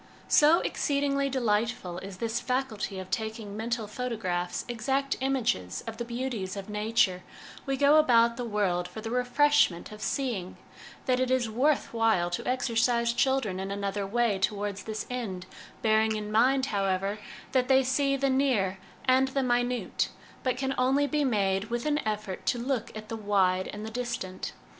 So 0.29 0.61
exceedingly 0.61 1.29
delightful 1.29 1.99
is 1.99 2.17
this 2.17 2.39
faculty 2.39 2.97
of 2.97 3.11
taking 3.11 3.55
mental 3.55 3.85
photographs, 3.85 4.65
exact 4.67 5.15
images, 5.21 5.83
of 5.85 5.97
the' 5.97 6.05
beauties 6.13 6.57
of 6.57 6.71
Nature' 6.71 7.21
we 7.67 7.77
go 7.77 7.97
about 7.97 8.35
the 8.35 8.43
world 8.43 8.87
for 8.87 8.99
the 8.99 9.11
refreshment 9.11 9.91
of 9.91 10.01
seeing, 10.01 10.57
that 11.05 11.19
it 11.19 11.29
is 11.29 11.51
worth 11.51 11.93
while 11.93 12.31
to 12.31 12.47
exercise 12.47 13.13
children 13.13 13.59
in 13.59 13.69
another 13.69 14.07
way 14.07 14.39
towards 14.39 14.85
this 14.85 15.05
end, 15.07 15.45
bearing 15.83 16.15
in 16.15 16.31
mind, 16.31 16.65
however, 16.65 17.19
that 17.51 17.67
they 17.67 17.83
see 17.83 18.15
the 18.15 18.27
near 18.27 18.79
and 19.05 19.27
the 19.27 19.43
minute, 19.43 20.09
but 20.41 20.57
can 20.57 20.73
only 20.79 21.05
be 21.05 21.23
made 21.23 21.65
with 21.65 21.85
an 21.85 21.99
effort 22.07 22.43
to 22.47 22.57
look 22.57 22.91
at 22.97 23.07
the 23.07 23.15
wide 23.15 23.67
and 23.67 23.85
the 23.85 23.91
distant. 23.91 24.51